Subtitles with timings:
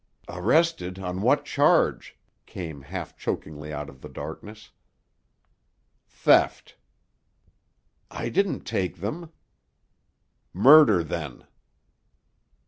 [0.27, 2.17] "Arrested on what charge?"
[2.47, 4.71] came half chokingly out of the darkness.
[6.07, 6.75] "Theft."
[8.09, 9.31] "I didn't take them."
[10.55, 11.43] "Murder, then."